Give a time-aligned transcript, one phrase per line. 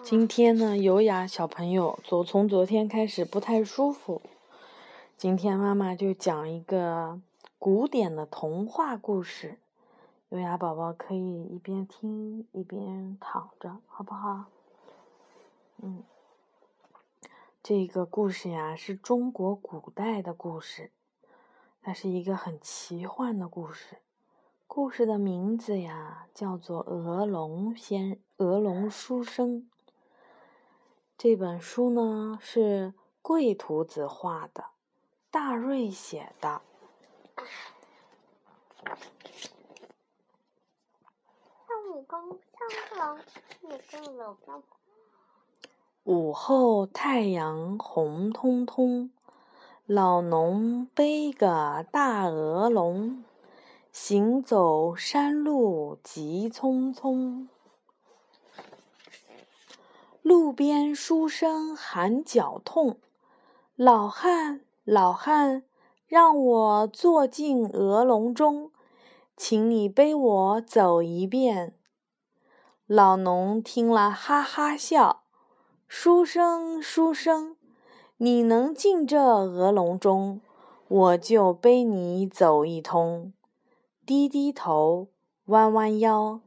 [0.00, 4.22] 今天呢，优雅小朋友昨从昨天开始不太舒服，
[5.16, 7.20] 今天妈妈就讲一个
[7.58, 9.58] 古典的童话故事，
[10.30, 14.46] 优雅宝宝可以一边听一边躺着，好不好？
[15.82, 16.02] 嗯，
[17.62, 20.90] 这个故事呀是中国古代的故事，
[21.82, 23.98] 它是一个很奇幻的故事。
[24.66, 29.60] 故事的名字呀叫做《鹅龙先鹅龙书生》。
[31.16, 34.64] 这本书呢是贵图子画的，
[35.30, 36.62] 大瑞写的。
[46.04, 49.12] 午后太阳红彤彤，
[49.86, 53.24] 老农背个大鹅笼，
[53.92, 57.46] 行走山路急匆匆。
[60.22, 62.98] 路边书生喊脚痛，
[63.74, 65.64] 老汉，老汉，
[66.06, 68.70] 让我坐进鹅笼中，
[69.36, 71.74] 请你背我走一遍。
[72.86, 75.24] 老农听了哈哈笑，
[75.88, 77.56] 书生，书生，
[78.18, 80.40] 你能进这鹅笼中，
[80.86, 83.32] 我就背你走一通。
[84.06, 85.08] 低低头，
[85.46, 86.40] 弯弯腰，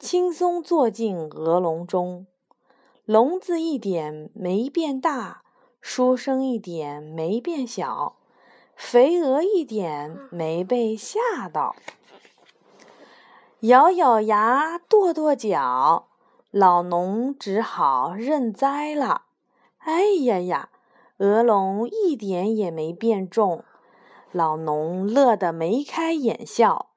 [0.00, 2.26] 轻松坐进鹅笼中。
[3.10, 5.42] 笼子一点没变大，
[5.80, 8.14] 书生一点没变小，
[8.76, 11.74] 肥鹅一点没被吓到。
[13.62, 16.06] 咬咬牙，跺跺脚，
[16.52, 19.22] 老农只好认栽了。
[19.78, 20.68] 哎呀呀，
[21.16, 23.64] 鹅笼一点也没变重，
[24.30, 26.90] 老农乐得眉开眼笑，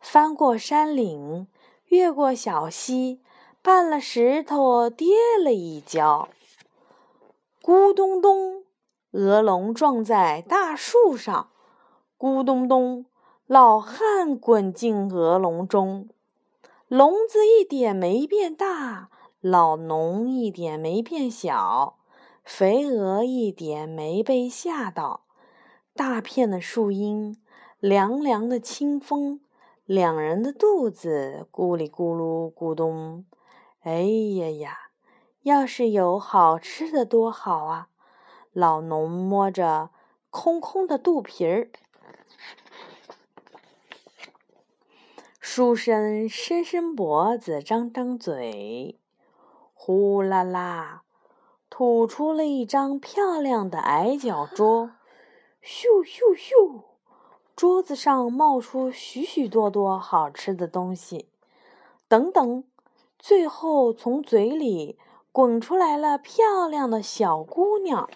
[0.00, 1.46] 翻过山岭，
[1.84, 3.20] 越过小溪。
[3.62, 5.06] 绊了石头，跌
[5.44, 6.30] 了一跤，
[7.62, 8.64] 咕咚咚，
[9.10, 11.50] 鹅笼撞在大树上，
[12.18, 13.04] 咕咚咚，
[13.46, 16.08] 老汉滚进鹅笼中，
[16.88, 19.10] 笼子一点没变大，
[19.42, 21.98] 老农一点没变小，
[22.42, 25.24] 肥鹅一点没被吓到，
[25.94, 27.36] 大片的树荫，
[27.78, 29.40] 凉凉的清风，
[29.84, 33.26] 两人的肚子咕里咕噜咕咚。
[33.82, 34.78] 哎呀呀！
[35.42, 37.88] 要是有好吃的多好啊！
[38.52, 39.88] 老农摸着
[40.28, 41.70] 空空的肚皮儿，
[45.40, 49.00] 书生伸伸脖子，张张嘴，
[49.72, 51.04] 呼啦啦，
[51.70, 54.90] 吐出了一张漂亮的矮脚桌。
[55.62, 56.82] 咻咻咻，
[57.56, 61.30] 桌子上冒出许许多多好吃的东西。
[62.08, 62.64] 等等。
[63.20, 64.98] 最后，从嘴里
[65.30, 68.08] 滚出来了漂亮的小姑娘。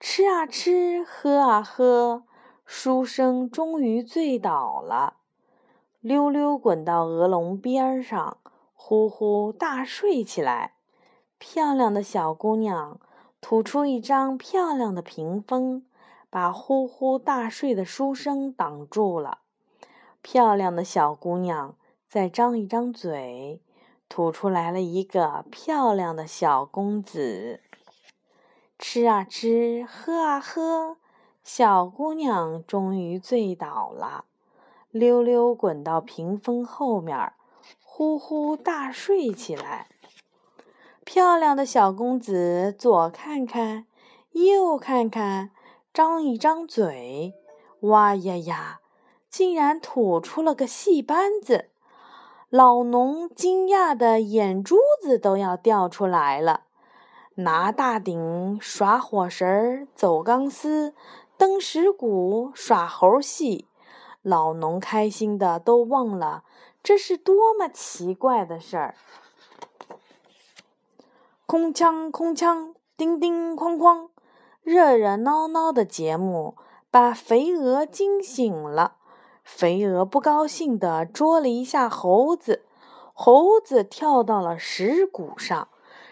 [0.00, 2.24] 吃啊吃，喝啊喝，
[2.64, 5.18] 书生终于醉倒了，
[6.00, 8.38] 溜溜滚到鹅笼边上，
[8.74, 10.74] 呼呼大睡起来。
[11.38, 12.98] 漂亮的小姑娘
[13.42, 15.86] 吐出一张漂亮的屏风，
[16.30, 19.40] 把呼呼大睡的书生挡住了。
[20.22, 21.76] 漂亮的小姑娘
[22.16, 23.60] 再张一张嘴。
[24.08, 27.60] 吐出来了一个漂亮的小公子，
[28.78, 30.96] 吃啊吃，喝啊喝，
[31.44, 34.24] 小姑娘终于醉倒了，
[34.90, 37.34] 溜溜滚到屏风后面，
[37.84, 39.88] 呼呼大睡起来。
[41.04, 43.84] 漂亮的小公子左看看，
[44.32, 45.50] 右看看，
[45.92, 47.34] 张一张嘴，
[47.80, 48.80] 哇呀呀，
[49.28, 51.68] 竟然吐出了个戏班子。
[52.50, 56.62] 老农惊讶的眼珠子都要掉出来了，
[57.34, 60.94] 拿大顶耍火绳儿，走钢丝，
[61.36, 63.66] 蹬石鼓，耍猴戏。
[64.22, 66.44] 老农开心的都忘了
[66.84, 68.94] 这是多么奇怪的事儿。
[71.46, 74.10] 空腔空腔，叮叮哐哐，
[74.62, 76.54] 热热闹闹的节目
[76.92, 78.98] 把肥鹅惊醒了。
[79.46, 82.64] 肥鹅不高兴地捉了一下猴子，
[83.14, 85.68] 猴子跳到了石鼓上，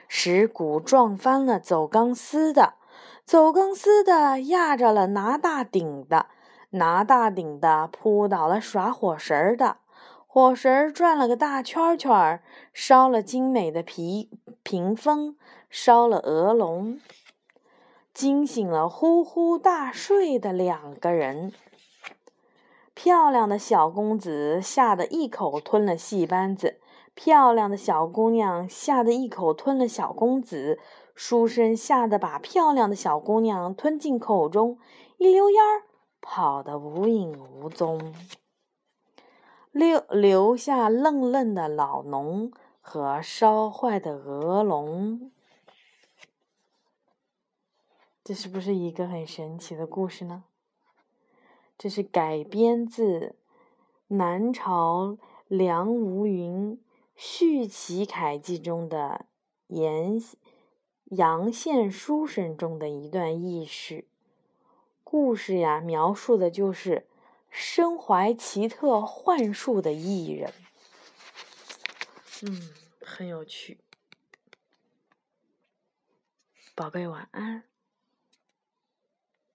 [0.06, 2.74] 石鼓撞翻了走钢丝的，
[3.24, 6.26] 走钢丝的压着了拿大顶的，
[6.70, 9.78] 拿大顶的扑倒了耍火绳的，
[10.28, 12.40] 火绳转了个大圈圈，
[12.72, 14.30] 烧了精美的皮
[14.62, 15.36] 屏风，
[15.68, 17.00] 烧了鹅笼，
[18.14, 21.52] 惊醒了呼呼大睡的两个人。
[22.94, 26.80] 漂亮的小公子吓得一口吞了戏班子，
[27.14, 30.78] 漂亮的小姑娘吓得一口吞了小公子，
[31.14, 34.78] 书生吓得把漂亮的小姑娘吞进口中，
[35.18, 35.82] 一溜烟儿
[36.20, 38.14] 跑得无影无踪，
[39.72, 45.32] 留留下愣愣的老农和烧坏的鹅笼。
[48.22, 50.44] 这是不是一个很神奇的故事呢？
[51.84, 53.36] 这是改编自
[54.06, 56.78] 南朝梁无云。
[57.14, 59.26] 《续齐楷记》中的
[59.66, 60.18] 杨
[61.10, 64.06] 杨宪书生中的一段轶事，
[65.02, 67.06] 故事呀，描述的就是
[67.50, 70.54] 身怀奇特幻术的艺人。
[72.44, 72.70] 嗯，
[73.02, 73.76] 很有趣。
[76.74, 77.64] 宝贝，晚安。